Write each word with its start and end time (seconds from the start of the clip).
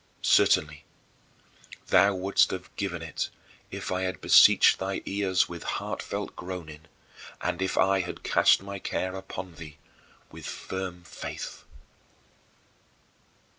"Certainly 0.39 0.83
thou 1.89 2.15
wouldst 2.15 2.49
have 2.49 2.75
given 2.75 3.03
it, 3.03 3.29
if 3.69 3.91
I 3.91 4.01
had 4.01 4.19
beseeched 4.19 4.79
thy 4.79 5.03
ears 5.05 5.47
with 5.47 5.61
heartfelt 5.61 6.35
groaning, 6.35 6.85
and 7.39 7.61
if 7.61 7.77
I 7.77 7.99
had 7.99 8.23
cast 8.23 8.63
my 8.63 8.79
care 8.79 9.13
upon 9.15 9.53
thee 9.53 9.77
with 10.31 10.47
firm 10.47 11.03
faith. 11.03 11.65